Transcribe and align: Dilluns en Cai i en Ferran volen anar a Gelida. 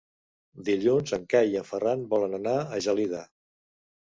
Dilluns 0.69 1.13
en 1.17 1.27
Cai 1.33 1.51
i 1.55 1.59
en 1.61 1.67
Ferran 1.73 2.07
volen 2.15 2.33
anar 2.39 2.57
a 2.63 2.81
Gelida. 2.87 3.21